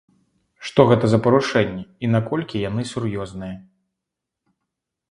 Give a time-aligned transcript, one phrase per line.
[0.69, 3.63] Што гэта за парушэнні і наколькі яны сур'ёзныя?